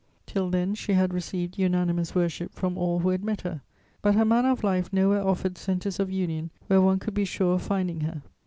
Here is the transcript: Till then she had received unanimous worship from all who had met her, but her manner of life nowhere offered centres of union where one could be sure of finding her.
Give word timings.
Till 0.25 0.49
then 0.49 0.73
she 0.73 0.93
had 0.93 1.13
received 1.13 1.59
unanimous 1.59 2.15
worship 2.15 2.55
from 2.55 2.75
all 2.75 2.97
who 2.97 3.09
had 3.09 3.23
met 3.23 3.41
her, 3.41 3.61
but 4.01 4.15
her 4.15 4.25
manner 4.25 4.49
of 4.49 4.63
life 4.63 4.91
nowhere 4.91 5.21
offered 5.23 5.59
centres 5.59 5.99
of 5.99 6.09
union 6.09 6.49
where 6.65 6.81
one 6.81 6.97
could 6.97 7.13
be 7.13 7.23
sure 7.23 7.53
of 7.53 7.61
finding 7.61 7.99
her. 8.01 8.23